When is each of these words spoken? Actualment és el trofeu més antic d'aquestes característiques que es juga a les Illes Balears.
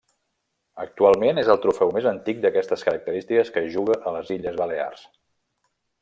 Actualment 0.83 1.41
és 1.41 1.51
el 1.55 1.59
trofeu 1.65 1.91
més 1.97 2.07
antic 2.13 2.39
d'aquestes 2.45 2.85
característiques 2.89 3.53
que 3.57 3.63
es 3.69 3.73
juga 3.79 3.99
a 4.01 4.15
les 4.19 4.33
Illes 4.37 4.57
Balears. 4.63 5.05